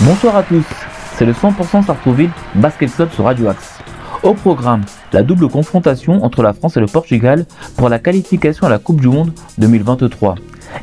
[0.00, 0.64] Bonsoir à tous,
[1.16, 3.78] c'est le 100% Sartrouville Basket Club sur Radio Axe.
[4.22, 4.82] Au programme,
[5.12, 7.46] la double confrontation entre la France et le Portugal
[7.76, 10.34] pour la qualification à la Coupe du Monde 2023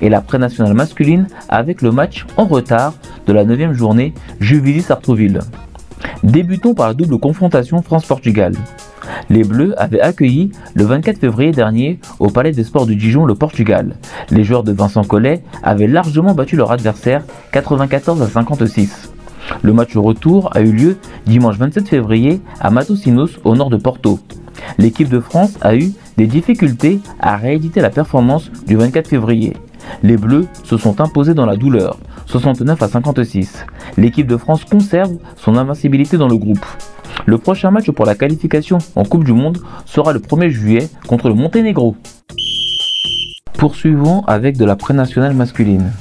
[0.02, 2.94] et la pré-nationale masculine avec le match en retard
[3.28, 5.40] de la 9 journée Juvisy-Sartrouville.
[6.24, 8.54] Débutons par la double confrontation France-Portugal.
[9.30, 13.36] Les Bleus avaient accueilli le 24 février dernier au Palais des Sports du Dijon le
[13.36, 13.96] Portugal.
[14.30, 19.12] Les joueurs de Vincent Collet avaient largement battu leur adversaire 94 à 56.
[19.64, 24.20] Le match retour a eu lieu dimanche 27 février à Matosinos au nord de Porto.
[24.78, 29.54] L'équipe de France a eu des difficultés à rééditer la performance du 24 février.
[30.04, 33.66] Les Bleus se sont imposés dans la douleur, 69 à 56.
[33.98, 36.66] L'équipe de France conserve son invincibilité dans le groupe.
[37.26, 41.28] Le prochain match pour la qualification en Coupe du Monde sera le 1er juillet contre
[41.28, 41.96] le Monténégro.
[43.54, 45.92] Poursuivons avec de la pré-nationale masculine.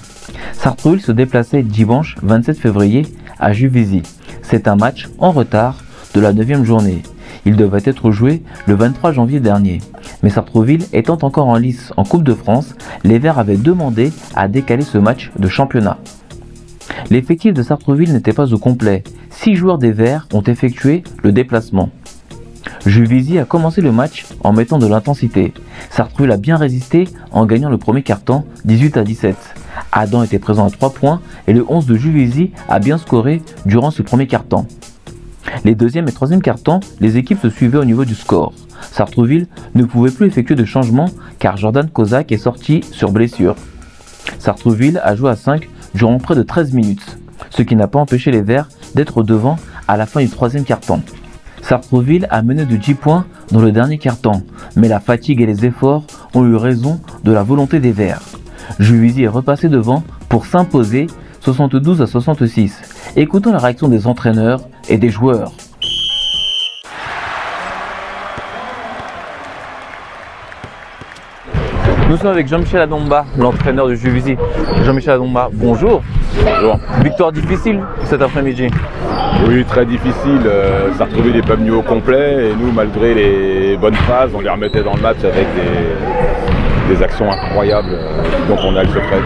[0.52, 3.06] Sartrouville se déplaçait dimanche 27 février
[3.38, 4.02] à Juvisy.
[4.42, 5.78] C'est un match en retard
[6.14, 7.02] de la 9 journée.
[7.44, 9.78] Il devait être joué le 23 janvier dernier.
[10.22, 14.48] Mais Sartrouville étant encore en lice en Coupe de France, les Verts avaient demandé à
[14.48, 15.98] décaler ce match de championnat.
[17.08, 19.04] L'effectif de Sartreville n'était pas au complet.
[19.30, 21.90] Six joueurs des Verts ont effectué le déplacement.
[22.86, 25.52] Juvisy a commencé le match en mettant de l'intensité.
[25.90, 29.36] Sartreville a bien résisté en gagnant le premier carton 18 à 17.
[29.92, 33.90] Adam était présent à 3 points et le 11 de Juvisy a bien scoré durant
[33.90, 34.66] ce premier carton.
[35.64, 38.52] Les deuxième et troisième cartons, les équipes se suivaient au niveau du score.
[38.92, 43.56] Sartrouville ne pouvait plus effectuer de changement car Jordan Kozak est sorti sur blessure.
[44.38, 47.18] Sartrouville a joué à 5 durant près de 13 minutes,
[47.50, 49.56] ce qui n'a pas empêché les Verts d'être devant
[49.88, 51.02] à la fin du troisième carton.
[51.62, 54.42] Sartrouville a mené de 10 points dans le dernier carton,
[54.76, 58.22] mais la fatigue et les efforts ont eu raison de la volonté des Verts.
[58.78, 61.06] Juvisy est repassé devant pour s'imposer
[61.40, 63.12] 72 à 66.
[63.16, 65.52] Écoutons la réaction des entraîneurs et des joueurs.
[72.10, 74.36] Nous sommes avec Jean-Michel Adomba, l'entraîneur du Juvisy.
[74.84, 76.02] Jean-Michel Adomba, bonjour.
[76.44, 76.76] Bonjour.
[77.04, 78.66] Victoire difficile cet après-midi.
[79.46, 80.40] Oui, très difficile.
[80.44, 84.48] Euh, Sartrouville n'est pas venu au complet et nous, malgré les bonnes phases, on les
[84.48, 87.96] remettait dans le match avec des, des actions incroyables.
[88.48, 89.20] Donc on a le secret.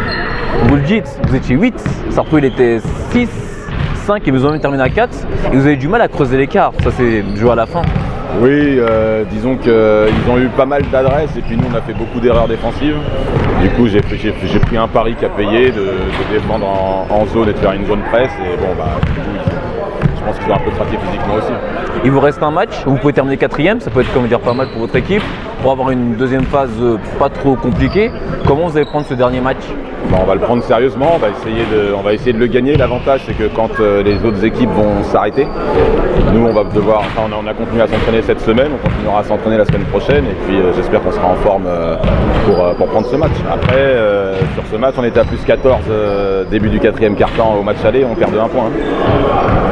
[0.64, 2.80] Vous le dites, vous étiez 8, Sartrouville était
[3.12, 3.30] 6,
[4.04, 5.10] 5 et vous avez terminé à 4
[5.54, 6.74] et vous avez du mal à creuser l'écart.
[6.82, 7.80] Ça c'est joué à la fin.
[8.40, 9.72] Oui, euh, disons qu'ils
[10.30, 12.96] ont eu pas mal d'adresses et puis nous on a fait beaucoup d'erreurs défensives.
[13.62, 17.48] Du coup j'ai pris un pari qui a payé de, de défendre en, en, zone
[17.48, 19.63] et de faire une zone presse et bon bah du coup,
[20.24, 21.52] pense qu'ils ont un peu craqué physiquement aussi.
[22.04, 24.54] Il vous reste un match, vous pouvez terminer quatrième, ça peut être comme dire pas
[24.54, 25.22] mal pour votre équipe,
[25.62, 28.10] pour avoir une deuxième phase euh, pas trop compliquée.
[28.46, 29.62] Comment vous allez prendre ce dernier match?
[30.10, 32.46] Bon, On va le prendre sérieusement, on va essayer de, on va essayer de le
[32.46, 32.76] gagner.
[32.76, 35.46] L'avantage c'est que quand euh, les autres équipes vont s'arrêter,
[36.34, 38.88] nous on va devoir, enfin on a, on a continué à s'entraîner cette semaine, on
[38.88, 41.96] continuera à s'entraîner la semaine prochaine et puis euh, j'espère qu'on sera en forme euh,
[42.46, 43.32] pour, euh, pour, prendre ce match.
[43.50, 43.94] Après,
[44.54, 45.80] sur ce match on était à plus 14
[46.50, 48.64] début du quatrième quart-temps au match aller, on perd de 1 point.
[48.66, 49.63] Hein.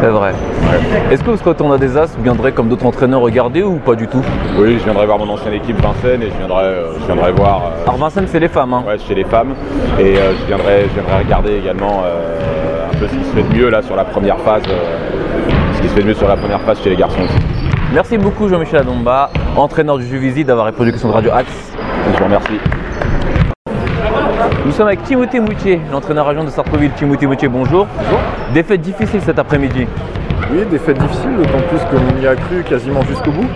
[0.00, 0.32] C'est vrai.
[0.32, 1.12] Ouais.
[1.12, 3.94] Est-ce que quand on a des as, vous viendrez comme d'autres entraîneurs regarder ou pas
[3.94, 4.22] du tout?
[4.58, 7.64] Oui, je viendrai voir mon ancienne équipe Vincennes et je viendrai, euh, je viendrai voir.
[7.64, 7.82] Euh...
[7.82, 8.72] Alors Vincennes, c'est les femmes.
[8.72, 8.82] Hein.
[8.86, 9.54] Ouais, chez les femmes.
[9.98, 13.54] Et euh, je, viendrai, je viendrai regarder également un peu ce qui se fait de
[13.54, 14.62] mieux là sur la première phase,
[15.74, 17.38] ce qui se fait de mieux sur la première phase chez les garçons aussi.
[17.92, 21.72] Merci beaucoup Jean-Michel Adomba, entraîneur du Juvisy, d'avoir répondu aux questions de Radio Axe.
[22.12, 22.58] Je vous remercie.
[24.70, 26.92] Nous sommes avec Timothée Moutier, l'entraîneur agent de Sartreville.
[26.92, 27.88] Timothée Moutier, bonjour.
[27.98, 28.20] Bonjour.
[28.54, 29.84] Défaite difficile cet après-midi.
[30.52, 33.48] Oui, défaite difficile, d'autant plus qu'on y a cru quasiment jusqu'au bout.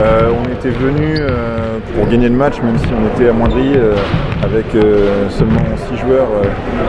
[0.00, 3.94] Euh, on était venu euh, pour gagner le match, même si on était amoindri euh,
[4.42, 4.66] avec
[5.30, 6.26] seulement 6 joueurs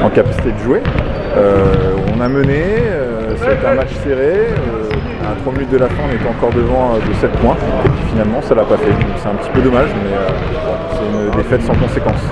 [0.04, 0.82] en capacité de jouer.
[2.16, 2.64] on a mené,
[3.38, 4.56] c'était un match serré.
[5.22, 7.58] à 3 minutes de la fin, on était encore devant de 7 points.
[7.86, 8.92] Et puis finalement, ça l'a pas fait.
[9.18, 10.18] C'est un petit peu dommage, mais
[10.94, 12.24] c'est une défaite sans conséquence.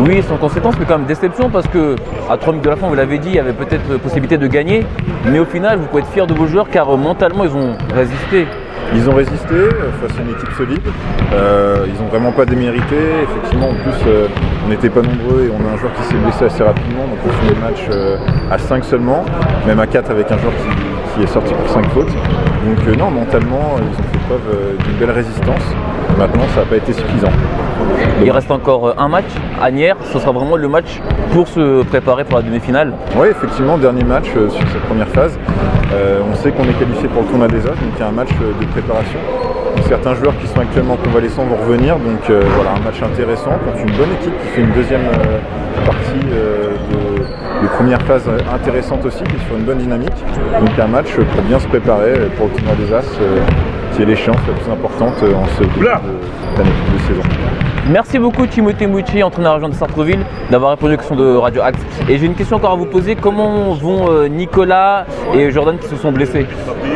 [0.00, 1.96] Oui, sans conséquence, mais quand même déception parce que
[2.30, 4.46] à 3 minutes de la fin, vous l'avez dit, il y avait peut-être possibilité de
[4.46, 4.86] gagner,
[5.26, 8.46] mais au final, vous pouvez être fier de vos joueurs car mentalement, ils ont résisté.
[8.94, 9.54] Ils ont résisté
[10.00, 10.86] face à une équipe solide.
[11.34, 12.96] Euh, ils n'ont vraiment pas démérité.
[13.22, 14.28] Effectivement, en plus, euh,
[14.64, 17.02] on n'était pas nombreux et on a un joueur qui s'est blessé assez rapidement.
[17.02, 18.16] Donc on finit le match euh,
[18.50, 19.24] à 5 seulement,
[19.66, 22.14] même à 4 avec un joueur qui, qui est sorti pour 5 fautes.
[22.14, 25.62] Donc euh, non, mentalement, ils ont fait preuve d'une belle résistance.
[26.16, 27.32] Maintenant, ça n'a pas été suffisant.
[28.22, 29.30] Il reste encore un match
[29.62, 29.96] à Nières.
[30.12, 31.00] Ce sera vraiment le match
[31.32, 32.92] pour se préparer pour la demi-finale.
[33.16, 35.38] Oui, effectivement, dernier match euh, sur cette première phase.
[35.92, 38.08] Euh, on sait qu'on est qualifié pour le tournoi des As, donc il y a
[38.08, 39.18] un match de préparation.
[39.88, 41.96] certains joueurs qui sont actuellement convalescents vont revenir.
[41.96, 45.06] Donc voilà, un match intéressant contre une bonne équipe qui fait une deuxième
[45.86, 50.18] partie de, première phase intéressante aussi, qui est sur une bonne dynamique.
[50.60, 53.06] Donc un match pour bien se préparer pour le tournoi des As,
[53.98, 57.22] qui est l'échéance la plus importante en ce début de saison.
[57.90, 60.20] Merci beaucoup Timothée Mouchi, entraîneur agent de Sartreville,
[60.52, 61.80] d'avoir répondu aux questions de Radio Axe.
[62.08, 63.16] Et j'ai une question encore à vous poser.
[63.16, 65.04] Comment vont euh, Nicolas
[65.34, 66.46] et Jordan qui se sont blessés?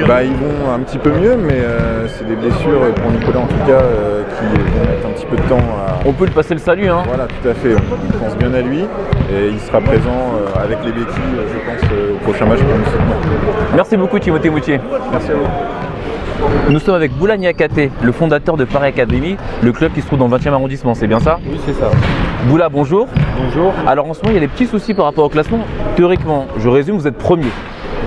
[0.07, 3.47] Bah, Ils vont un petit peu mieux, mais euh, c'est des blessures pour Nicolas en
[3.47, 5.99] tout cas euh, qui vont mettre un petit peu de temps à...
[6.07, 6.89] On peut lui passer le salut.
[6.89, 7.03] Hein.
[7.09, 7.75] Voilà, tout à fait.
[7.75, 12.19] On pense bien à lui et il sera présent avec les béquilles, je pense, au
[12.23, 13.17] prochain match pour nous soutenir.
[13.75, 14.79] Merci beaucoup Timothée Mouchi.
[15.11, 15.92] Merci à vous.
[16.69, 20.19] Nous sommes avec Boulani Akate, le fondateur de Paris Academy, le club qui se trouve
[20.19, 21.91] dans le 20e arrondissement, c'est bien ça Oui, c'est ça.
[22.47, 23.09] Boula, bonjour.
[23.39, 23.73] Bonjour.
[23.87, 25.61] Alors en ce moment, il y a des petits soucis par rapport au classement.
[25.97, 27.51] Théoriquement, je résume, vous êtes premier.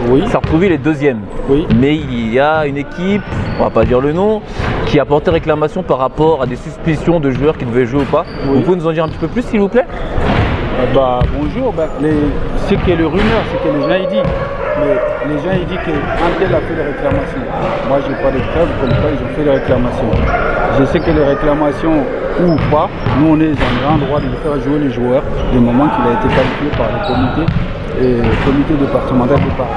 [0.10, 0.24] Oui.
[0.28, 1.20] Sartrouville est deuxième.
[1.50, 1.66] Oui.
[1.80, 3.22] Mais il y a une équipe,
[3.60, 4.42] on va pas dire le nom,
[4.86, 8.06] qui a porté réclamation par rapport à des suspicions de joueurs qui devaient jouer ou
[8.06, 8.26] pas.
[8.46, 9.86] Vous pouvez nous en dire un petit peu plus, s'il vous plaît?
[10.80, 11.88] Euh, bah, bonjour, bah,
[12.68, 14.32] ce qui est le rumeur, c'est que les gens ils disent,
[14.80, 14.96] mais
[15.30, 17.46] les gens ils disent qu'un tel a fait des réclamations.
[17.88, 20.12] Moi j'ai pas de preuves comme quoi ils ont fait des réclamations.
[20.80, 22.04] Je sais que les réclamations
[22.42, 22.90] ou pas,
[23.20, 23.56] nous on est
[23.88, 27.08] en droit de faire jouer les joueurs du moment qu'il a été qualifié par le
[27.08, 27.52] comité
[28.44, 29.70] comité départemental de Paris.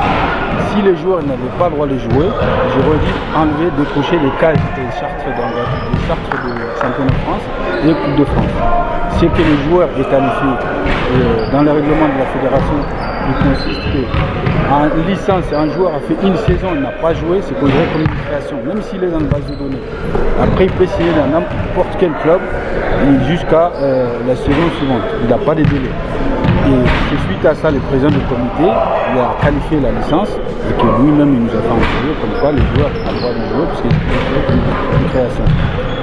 [0.71, 2.29] Si les joueurs n'avaient pas le droit de jouer,
[2.75, 7.45] j'aurais dit enlever, décrocher les cases des chartes, des chartes de championnat de France
[7.85, 8.55] et Coupe de France.
[9.19, 10.51] C'est que le joueur est qualifié
[11.09, 12.79] euh, dans le règlement de la fédération,
[13.29, 17.41] il consiste que en licence, un joueur a fait une saison, il n'a pas joué,
[17.43, 19.83] c'est qu'on comme une création, même s'il est dans la base de données.
[20.43, 22.41] Après, il peut signer dans n'importe quel club
[23.29, 25.03] jusqu'à euh, la saison suivante.
[25.23, 25.91] Il n'a pas de délai.
[26.67, 30.29] Et suite à ça, le président du comité a qualifié la licence
[30.69, 33.33] et que lui-même il nous a fait envoyer comme quoi les joueurs ont le droit
[33.33, 35.45] de jouer parce c'est une création.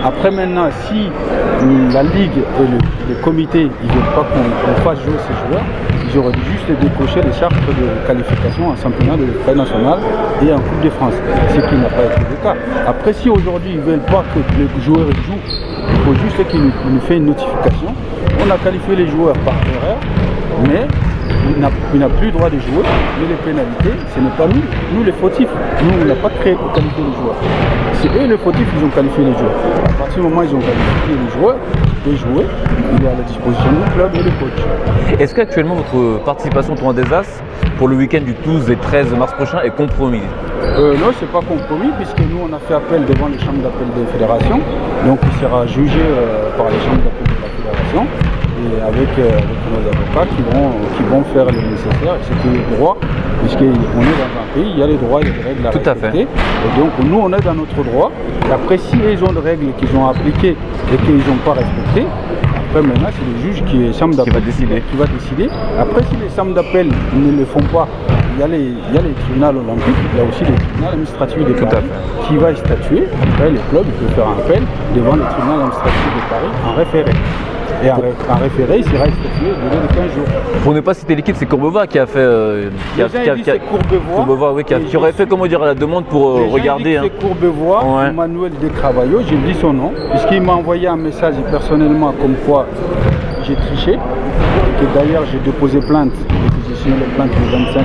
[0.04, 1.10] Après maintenant, si
[1.92, 5.64] la Ligue et le, comité ne veulent pas qu'on fasse jouer ces joueurs,
[6.08, 10.00] ils auraient juste décoché les chartes de qualification en championnat de l'équipe national
[10.44, 11.14] et en Coupe de France,
[11.50, 12.56] ce qui n'a pas été le cas.
[12.88, 15.42] Après, si aujourd'hui ils ne veulent pas que les joueurs jouent,
[15.90, 17.88] il faut juste qu'ils nous, nous fassent une notification.
[18.46, 19.98] On a qualifié les joueurs par erreur,
[20.68, 20.86] mais
[21.94, 22.83] il n'a plus le droit de jouer,
[23.19, 24.62] mais les pénalités, ce n'est pas nous,
[24.97, 25.50] nous les fautifs.
[25.83, 27.36] Nous, on n'a pas créé pour qualifier les joueurs.
[27.94, 29.56] C'est eux les fautifs qui ont qualifié les joueurs.
[29.89, 31.57] À partir du moment où ils ont qualifié les joueurs,
[32.06, 32.45] de jouer,
[32.97, 35.19] il est à la disposition du club et des coachs.
[35.19, 37.42] Est-ce qu'actuellement votre participation au tournoi des As
[37.77, 40.21] pour le week-end du 12 et 13 mars prochain est compromise?
[40.63, 43.63] Euh, Non, ce n'est pas compromis puisque nous on a fait appel devant les chambres
[43.63, 44.59] d'appel des fédérations.
[45.06, 48.06] Donc il sera jugé euh, par les chambres d'appel de la fédération
[48.66, 49.30] et avec, euh,
[49.72, 52.16] nos avocats qui vont, qui vont faire le nécessaire.
[52.22, 52.98] C'est le droit,
[53.42, 55.78] puisqu'on est dans un pays, il y a les droits et les règles à Tout
[55.78, 56.08] respecter.
[56.08, 56.22] À fait.
[56.22, 58.12] Et donc nous, on est dans notre droit.
[58.48, 60.56] Et après, si ils ont des règles qu'ils ont appliquées
[60.94, 62.08] et qu'ils n'ont pas respectées,
[62.70, 64.82] après maintenant, c'est le juge qui, est chambre qui, va décider.
[64.92, 65.50] qui va décider.
[65.80, 67.88] Après, si les chambres d'appel ne le font pas,
[68.36, 70.52] il y, a les, il y a les tribunaux olympiques, il y a aussi les
[70.52, 71.86] tribunaux administratifs de Paris
[72.28, 73.08] qui va statuer.
[73.24, 74.64] Après, les clubs peuvent faire un appel
[74.94, 77.12] devant les tribunaux administratifs de Paris en référé.
[77.83, 77.95] Et un,
[78.36, 80.25] référé, il sera effectué de 15 jours.
[80.63, 82.19] Pour ne pas citer l'équipe, c'est Courbeva qui a fait.
[82.19, 85.75] Euh, qui, a, qui, a, qui, a, Courbevoie, oui, qui, aurait fait comment dire la
[85.75, 86.98] demande pour euh, regarder.
[86.98, 87.01] Hein.
[87.04, 88.69] C'est Courbevoie, ouais.
[88.76, 92.66] Cravallo, j'ai dit son nom, puisqu'il m'a envoyé un message personnellement comme quoi
[93.44, 97.57] j'ai triché, et que d'ailleurs j'ai déposé plainte, et que j'ai signé la plainte le
[97.57, 97.83] 25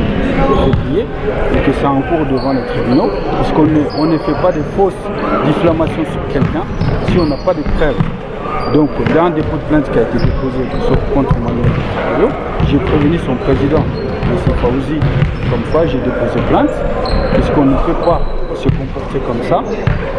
[0.64, 1.06] février,
[1.52, 3.10] et que c'est en cours devant les tribunaux,
[3.40, 4.94] puisqu'on ne, on ne fait pas de fausses
[5.46, 6.64] diffamations sur quelqu'un
[7.08, 7.96] si on n'a pas de preuves.
[8.72, 10.64] Donc, dans un dépôt de plainte qui a été déposé
[11.12, 12.30] contre Manuel
[12.70, 13.82] j'ai prévenu son président,
[14.30, 14.54] M.
[14.62, 15.00] Fauzi,
[15.50, 16.70] comme quoi j'ai déposé plainte,
[17.34, 18.20] puisqu'on ne peut pas
[18.54, 19.62] se comporter comme ça.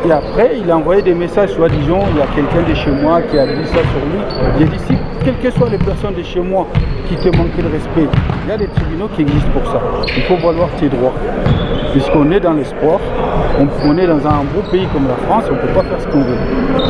[0.05, 2.91] Et après, il a envoyé des messages, soit disant, il y a quelqu'un de chez
[2.91, 4.19] moi qui a dit ça sur lui.
[4.59, 6.67] J'ai dit, si, quelles que soient les personnes de chez moi
[7.07, 8.09] qui te manquent de respect,
[8.51, 9.79] y a des tribunaux qui existent pour ça.
[10.17, 11.13] Il faut valoir tes droits.
[11.93, 12.99] Puisqu'on est dans le sport,
[13.85, 16.07] on, est dans un beau pays comme la France, on ne peut pas faire ce
[16.07, 16.37] qu'on veut.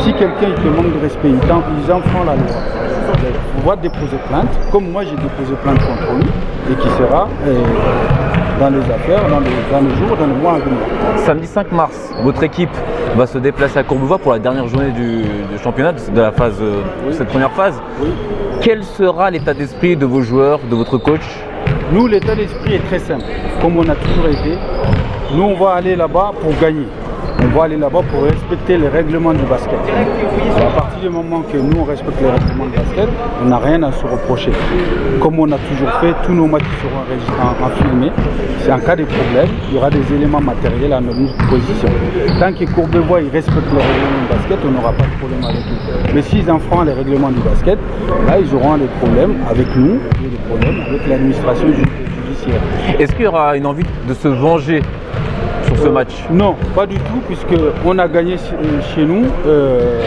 [0.04, 2.46] Si quelqu'un te manque de respect, ils enfreignent la loi.
[3.58, 6.30] On va déposer plainte, comme moi j'ai déposé plainte contre lui,
[6.72, 7.62] et qui sera euh,
[8.60, 10.80] dans les affaires, dans les, jours, dans les mois à venir.
[11.18, 12.76] Samedi 5 mars, votre équipe
[13.16, 15.24] va se déplacer à Courbevoie pour la dernière journée du,
[15.64, 17.80] championnat, de la phase, euh, cette première phase.
[18.62, 21.22] Quel sera l'état d'esprit de vos joueurs, de votre coach?
[21.92, 23.26] Nous, l'état d'esprit est très simple,
[23.62, 24.58] comme on a toujours été.
[25.36, 26.86] Nous, on va aller là-bas pour gagner.
[27.42, 29.74] On va aller là-bas pour respecter les règlements du basket.
[29.74, 33.10] Et à partir du moment que nous on respecte les règlements du basket,
[33.44, 34.52] on n'a rien à se reprocher.
[35.22, 38.12] Comme on a toujours fait, tous nos matchs seront en, filmés.
[38.60, 41.90] C'est en cas de problème, il y aura des éléments matériels à notre disposition.
[42.40, 46.12] Tant que Courbevoie respecte les règlements du basket, on n'aura pas de problème avec eux.
[46.14, 47.80] Mais s'ils enfreignent les règlements du basket,
[48.28, 52.62] là ils auront des problèmes avec nous et des problèmes avec l'administration judiciaire.
[53.00, 54.82] Est-ce qu'il y aura une envie de se venger
[55.76, 58.36] sur ce match Non, pas du tout, puisque on a gagné
[58.96, 59.26] chez nous.
[59.48, 60.00] euh,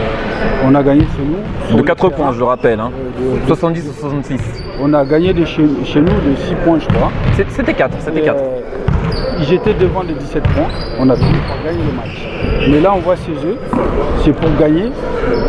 [0.65, 1.73] on a gagné chez nous.
[1.75, 2.11] De le 4 terrain.
[2.23, 2.79] points, je le rappelle.
[2.79, 2.91] Hein.
[3.19, 4.39] Euh, de- 70 ou 66
[4.81, 7.11] on a gagné de chez, chez nous de 6 points, je crois.
[7.49, 8.37] C'était 4, c'était Et, 4.
[8.37, 8.59] euh,
[9.41, 10.67] J'étais devant les 17 points.
[10.99, 12.67] On a fini par gagner le match.
[12.69, 13.57] Mais là, on voit ces jeux,
[14.23, 14.91] c'est pour gagner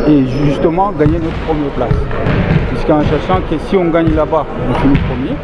[0.09, 1.95] et justement gagner notre première place.
[2.71, 5.37] Puisqu'en sachant que si on gagne là-bas, on finit premier.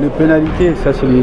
[0.00, 1.22] Les pénalités, ça c'est les.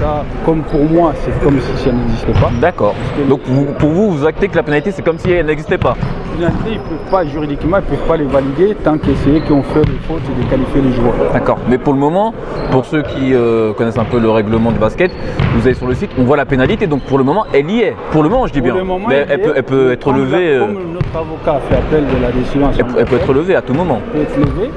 [0.00, 2.50] Ça, comme pour moi, c'est comme si ça n'existait pas.
[2.60, 2.94] D'accord.
[3.28, 5.94] Donc vous- pour vous, vous actez que la pénalité, c'est comme si elle n'existait pas.
[6.32, 9.28] Les pénalités, ils peuvent pas, juridiquement, ils ne peuvent pas les valider tant que c'est
[9.30, 11.14] eux qui ont fait les fautes et de qualifier les joueurs.
[11.34, 11.58] D'accord.
[11.68, 12.32] Mais pour le moment,
[12.70, 15.10] pour ceux qui euh, connaissent un peu le règlement de basket,
[15.54, 16.86] vous allez sur le site, on voit la pénalité.
[16.86, 17.94] Donc pour le moment, elle y est.
[18.10, 18.74] Pour le moment, je dis Pour bien.
[18.78, 20.54] le moment, Mais elle est- peut, elle peut être levée.
[20.54, 22.70] euh, Comme notre avocat a fait appel de la décision.
[22.78, 24.00] elle, peut- elle peut être levée à tout moment.
[24.14, 24.70] peut être levé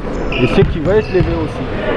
[0.44, 1.97] et ce qui va être levé aussi.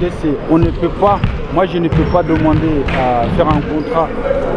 [0.00, 1.18] C'est, on ne peut pas,
[1.52, 4.08] moi je ne peux pas demander à faire un contrat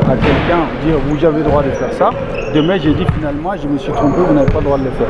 [0.08, 2.12] à quelqu'un, dire vous avez le droit de faire ça.
[2.54, 4.92] Demain j'ai dit finalement je me suis trompé, vous n'avez pas le droit de le
[4.92, 5.08] faire.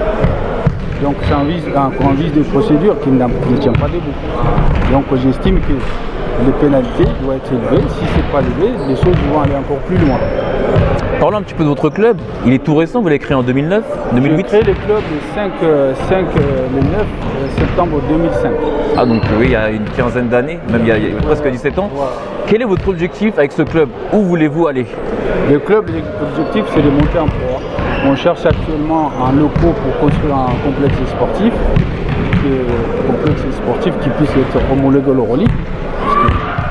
[1.03, 4.13] Donc c'est un vice, un, vice de procédure qui ne tient pas debout.
[4.93, 5.73] Donc j'estime que
[6.45, 7.83] les pénalités doivent être élevées.
[7.89, 10.17] Si ce n'est pas élevé, les choses vont aller encore plus loin.
[11.21, 12.17] Parlons un petit peu de votre club.
[12.47, 13.83] Il est tout récent, vous l'avez créé en 2009,
[14.15, 18.51] J'ai 2008 créé le club le 5, euh, 5, euh, le 9 euh, septembre 2005.
[18.97, 21.15] Ah donc oui, il y a une quinzaine d'années, même il y a, il y
[21.15, 21.91] a presque 17 ans.
[22.47, 23.89] Quel est votre objectif avec ce club?
[24.11, 24.87] Où voulez-vous aller?
[25.47, 27.61] Le club, l'objectif c'est de monter en pro.
[28.03, 31.53] On cherche actuellement un locaux pour construire un complexe sportif,
[32.43, 35.51] un complexe sportif qui puisse être homologué à l'Euroleague.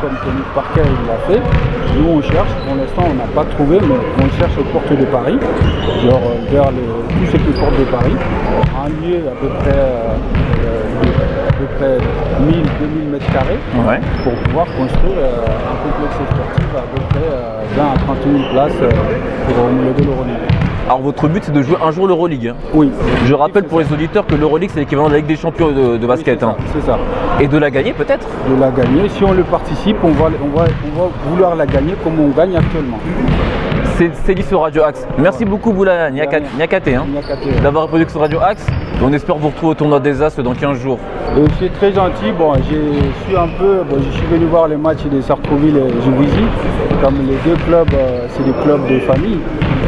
[0.00, 1.42] Comme Tony Parker il l'a fait,
[1.99, 5.04] nous on cherche, pour l'instant on n'a pas trouvé, mais on cherche aux portes de
[5.04, 5.38] Paris,
[6.02, 8.16] genre euh, vers le- tout ce qui porte de Paris,
[8.80, 10.16] un lieu à peu près, euh,
[10.64, 11.99] euh, à peu près
[12.47, 14.00] 1000, 2000 mètres carrés Ouais.
[14.25, 18.52] pour pouvoir construire euh, un complexe sportif à peu près euh, 20 à 30 000
[18.52, 18.88] places euh,
[19.52, 20.49] pour homologuer l'Euroleague.
[20.91, 22.49] Alors votre but c'est de jouer un jour l'Euroleague.
[22.49, 22.57] hein.
[22.75, 22.91] Oui.
[23.25, 25.97] Je rappelle pour les auditeurs que l'Euroleague c'est l'équivalent de la Ligue des Champions de,
[25.97, 26.43] de basket.
[26.43, 26.57] hein.
[26.75, 26.99] C'est ça.
[27.39, 28.27] Et de la gagner peut-être?
[28.53, 29.09] De la gagner.
[29.09, 32.31] Si on le participe, on va, on, va, on va vouloir la gagner comme on
[32.37, 32.99] gagne actuellement.
[33.99, 35.07] C'est c'est dit sur Radio Axe.
[35.17, 37.05] Merci beaucoup Boula Niakate, Niakate, hein,
[37.63, 38.67] d'avoir répondu sur Radio Axe.
[39.01, 40.99] On espère vous retrouver au tournoi des As dans 15 jours.
[41.39, 42.33] Euh, c'est très gentil.
[42.37, 42.61] Bon, je
[43.29, 46.45] suis un peu, bon, je suis venu voir les matchs de Sartreville et Juvisy.
[47.01, 49.39] Comme les deux clubs, euh, c'est des clubs de famille.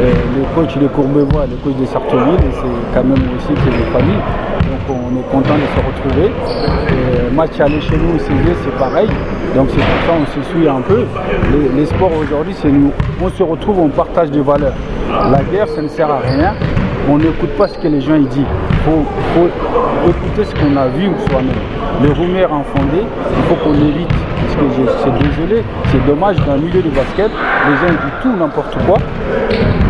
[0.00, 3.90] Euh, le coach de Courbevoie, le coach de Sartreville, c'est quand même aussi c'est des
[3.92, 4.22] familles.
[4.70, 6.26] Donc on est content de se retrouver.
[6.28, 9.08] Et, euh, match aller chez nous au c'est pareil.
[9.54, 11.04] Donc c'est pour ça qu'on se suit un peu.
[11.76, 12.90] Les, sports aujourd'hui, c'est nous.
[13.22, 14.72] On se retrouve, on partage des valeurs.
[15.30, 16.54] La guerre, ça ne sert à rien.
[17.10, 18.46] On n'écoute pas ce que les gens ils disent.
[18.70, 21.52] Il faut, faut écouter ce qu'on a vu soi-même.
[22.02, 23.04] Les rumeurs infondées,
[23.36, 24.08] il faut qu'on évite.
[24.42, 28.76] Parce que c'est désolé, c'est dommage le milieu du basket, les gens disent tout, n'importe
[28.86, 28.98] quoi.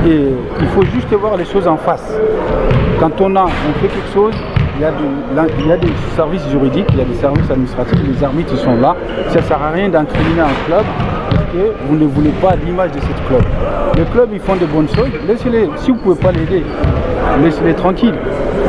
[0.06, 0.28] Et
[0.61, 2.12] il faut juste voir les choses en face.
[3.00, 4.35] Quand on a, on fait quelque chose,
[4.76, 4.90] il y, a
[5.76, 8.97] de- des services juridiques, il y a des services administratifs, les arbitres sont là.
[9.28, 10.85] Ça ne sert à rien d'incriminer un club
[11.30, 13.42] parce que vous ne voulez pas l'image de ce club.
[13.97, 15.68] Les clubs ils font de bonnes choses, laissez-les.
[15.76, 16.64] Si vous ne pouvez pas l'aider,
[17.42, 18.14] laissez-les tranquilles.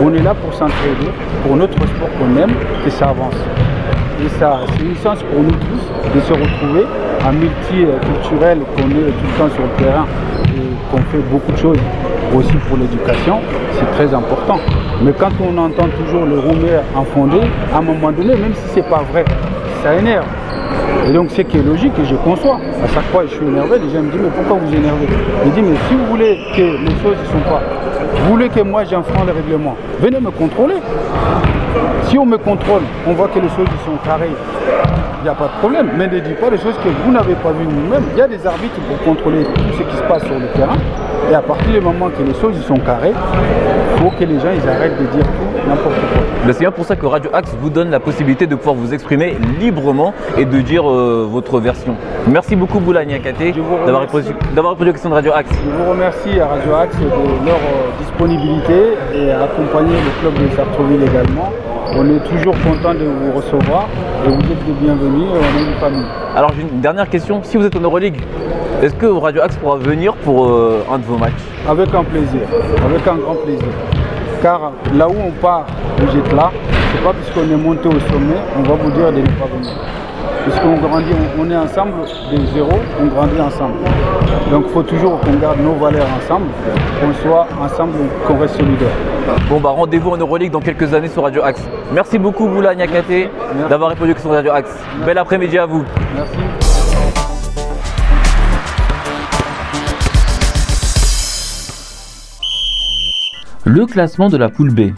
[0.04, 1.10] On est là pour s'entraider,
[1.46, 2.52] pour notre sport qu'on aime,
[2.84, 3.36] que ça avance.
[4.24, 6.86] Et ça, c'est une chance pour nous tous de se retrouver
[7.28, 10.06] en multiculturel, qu'on est tout le temps sur le terrain
[10.46, 11.78] et qu'on fait beaucoup de choses
[12.34, 13.40] aussi pour l'éducation,
[13.74, 14.60] c'est très important.
[15.02, 18.90] Mais quand on entend toujours les rumeurs infondées, à un moment donné, même si c'est
[18.90, 19.26] pas vrai,
[19.84, 20.26] ça énerve.
[21.06, 23.78] Et donc ce qui est logique, et je conçois, à chaque fois je suis énervé,
[23.80, 25.08] les gens me disent mais pourquoi vous énervez?
[25.46, 27.62] Je dis mais si vous voulez que les choses ne sont pas,
[28.22, 30.76] vous voulez que moi j'enfreins le règlement, venez me contrôler.
[32.04, 34.32] Si on me contrôle, on voit que les choses sont carrées,
[35.20, 35.90] il n'y a pas de problème.
[35.98, 38.04] Mais ne dites pas des choses que vous n'avez pas vues vous-même.
[38.14, 40.78] Il y a des arbitres pour contrôler tout ce qui se passe sur le terrain.
[41.32, 44.52] Et à partir du moment que les choses sont carrées, il faut que les gens
[44.54, 45.26] ils arrêtent de dire
[45.68, 46.54] n'importe quoi.
[46.54, 49.36] C'est bien pour ça que Radio Axe vous donne la possibilité de pouvoir vous exprimer
[49.60, 51.96] librement et de dire euh, votre version.
[52.28, 55.50] Merci beaucoup Boula Niakate Je vous d'avoir répondu, aux questions de Radio Axe.
[55.52, 60.34] Je vous remercie à Radio Axe de leur euh, disponibilité et à accompagner le club
[60.50, 61.52] de Sartreville également
[61.96, 63.88] on est toujours content de vous recevoir
[64.26, 66.06] et vous êtes les bienvenus on est une famille.
[66.36, 67.42] Alors j'ai une dernière question.
[67.44, 68.20] Si vous êtes en Euroleague,
[68.82, 71.34] est-ce que Radio Axe pourra venir pour euh, un de vos matchs?
[71.70, 72.42] Avec un plaisir,
[72.86, 73.68] avec un grand plaisir.
[74.44, 75.66] Car là où on part,
[76.00, 76.52] vous êtes là,
[76.92, 79.46] c'est pas parce qu'on est monté au sommet, on va vous dire de ne pas
[79.46, 79.72] venir.
[80.44, 81.94] Puisqu'on grandit, on est ensemble
[82.30, 82.72] de zéro,
[83.02, 83.76] on grandit ensemble.
[84.52, 86.48] Donc il faut toujours qu'on garde nos valeurs ensemble,
[87.00, 87.94] qu'on soit ensemble,
[88.28, 88.90] qu'on reste solidaires.
[89.50, 91.62] Bon bah rendez-vous en Euroleague dans quelques années sur Radio Axe.
[91.94, 93.30] Merci beaucoup Boula Niakate
[93.70, 94.78] d'avoir répondu de Radio Axe.
[95.06, 95.86] Bel après-midi à vous.
[96.18, 96.83] Merci.
[103.66, 104.92] Le classement de la poule B.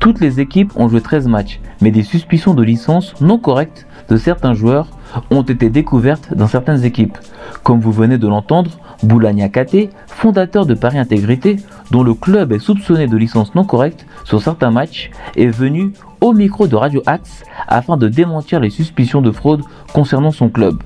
[0.00, 4.16] Toutes les équipes ont joué 13 matchs, mais des suspicions de licence non correctes de
[4.16, 4.88] certains joueurs
[5.30, 7.16] ont été découvertes dans certaines équipes.
[7.62, 8.72] Comme vous venez de l'entendre,
[9.04, 11.58] Boulania Kate, fondateur de Paris Intégrité,
[11.92, 16.32] dont le club est soupçonné de licence non correcte sur certains matchs, est venu au
[16.32, 19.62] micro de Radio Axe afin de démentir les suspicions de fraude
[19.92, 20.82] concernant son club.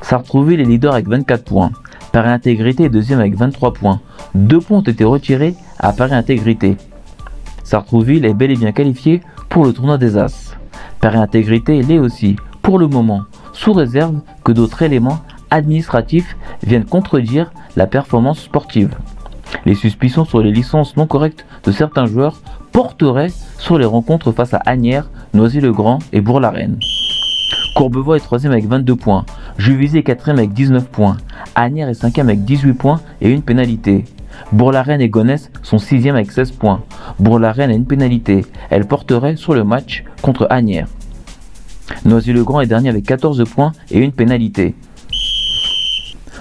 [0.00, 1.70] Sartrouville est leader avec 24 points.
[2.12, 4.00] Paris Intégrité est deuxième avec 23 points.
[4.34, 6.76] Deux points ont été retirés à Paris Intégrité.
[7.64, 10.54] Sartrouville est bel et bien qualifié pour le tournoi des As.
[11.00, 13.22] Paris Intégrité l'est aussi, pour le moment,
[13.54, 18.94] sous réserve que d'autres éléments administratifs viennent contredire la performance sportive.
[19.64, 22.42] Les suspicions sur les licences non correctes de certains joueurs
[22.72, 26.78] porteraient sur les rencontres face à Agnières, Noisy-le-Grand et Bourg-la-Reine.
[27.74, 29.24] Courbevoie est 3 avec 22 points,
[29.56, 31.16] Juvisy est 4 avec 19 points,
[31.54, 34.04] Agnières est 5 avec 18 points et une pénalité.
[34.52, 36.82] Bourg-la-Reine et Gonesse sont 6 avec 16 points.
[37.18, 40.88] Bourg-la-Reine a une pénalité, elle porterait sur le match contre Agnières.
[42.04, 44.74] Noisy-le-Grand est dernier avec 14 points et une pénalité.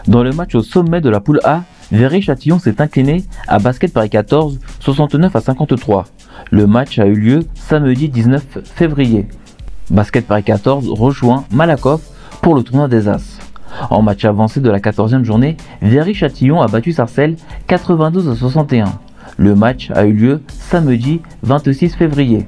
[0.07, 4.09] Dans le match au sommet de la poule A, Véry-Châtillon s'est incliné à Basket Paris
[4.09, 6.05] 14, 69 à 53.
[6.49, 9.27] Le match a eu lieu samedi 19 février.
[9.91, 12.01] Basket Paris 14 rejoint Malakoff
[12.41, 13.39] pour le tournoi des As.
[13.89, 17.35] En match avancé de la 14e journée, Viry-Châtillon a battu Sarcelles
[17.67, 18.85] 92 à 61.
[19.35, 22.47] Le match a eu lieu samedi 26 février.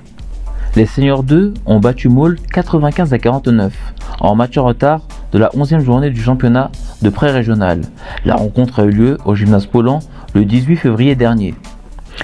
[0.78, 3.74] Les Seniors 2 ont battu Maul 95 à 49
[4.22, 5.02] en match en retard
[5.34, 6.72] de la 11e journée du championnat
[7.02, 7.82] de pré-régional.
[8.24, 10.00] La rencontre a eu lieu au gymnase Poland
[10.34, 11.56] le 18 février dernier.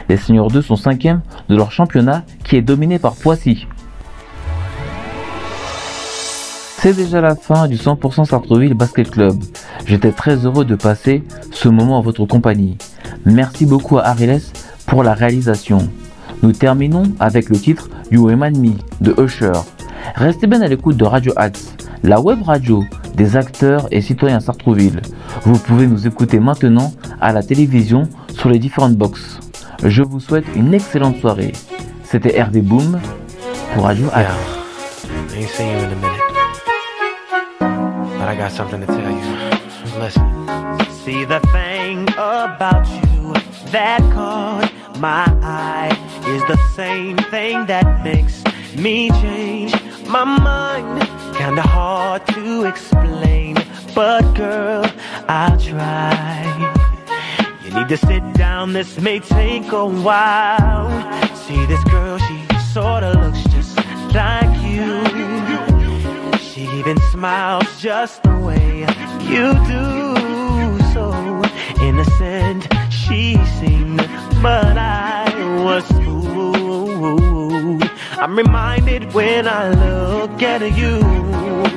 [0.07, 3.67] Les Seniors 2 sont 5e de leur championnat qui est dominé par Poissy.
[6.81, 9.35] C'est déjà la fin du 100% Sartreville Basket Club.
[9.85, 12.77] J'étais très heureux de passer ce moment en votre compagnie.
[13.25, 14.39] Merci beaucoup à Ariles
[14.85, 15.89] pour la réalisation.
[16.41, 19.51] Nous terminons avec le titre You Remind Me de Usher.
[20.15, 25.01] Restez bien à l'écoute de Radio Axe, la web radio des acteurs et citoyens Sartrouville.
[25.43, 29.41] Vous pouvez nous écouter maintenant à la télévision sur les différentes boxes.
[29.83, 31.51] Je vous souhaite une excellente soirée.
[32.05, 32.99] C'était Hervé Boom
[33.73, 34.29] pour Radio Axe.
[38.39, 39.99] Got something to tell you.
[39.99, 40.23] Listen.
[41.03, 43.33] See the thing about you
[43.71, 45.91] that caught my eye
[46.25, 48.41] is the same thing that makes
[48.77, 49.73] me change
[50.07, 51.01] my mind.
[51.35, 53.57] Kinda hard to explain,
[53.93, 54.85] but girl,
[55.27, 56.45] I'll try.
[57.65, 60.87] You need to sit down, this may take a while.
[61.35, 62.37] See this girl, she
[62.71, 63.75] sorta looks just
[64.13, 65.28] like you.
[66.59, 68.81] She even smiles just the way
[69.21, 70.15] you do.
[70.93, 71.05] So
[71.81, 73.99] innocent she seemed,
[74.43, 75.23] but I
[75.63, 77.89] was fooled.
[78.19, 80.99] I'm reminded when I look at you,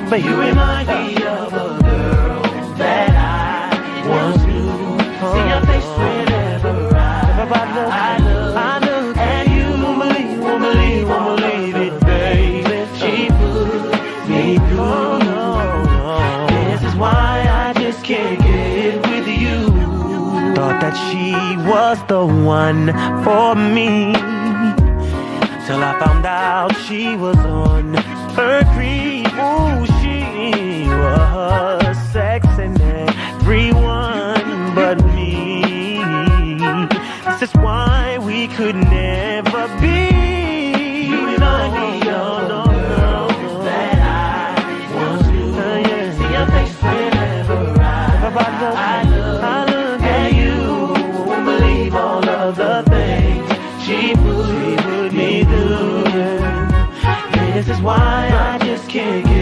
[0.09, 2.41] but you remind me of a girl
[2.75, 4.99] that I once knew.
[5.31, 6.32] See your face whenever
[16.49, 19.71] This is why I just can't get with you.
[20.55, 21.33] Thought that she
[21.67, 24.13] was the one for me.
[25.65, 27.95] Till I found out she was on
[28.35, 29.27] her creep.
[29.33, 36.03] Ooh, she was sexing everyone but me.
[37.25, 39.42] This is why we could never
[54.15, 56.03] she put me through.
[57.53, 59.32] This is why I just can't.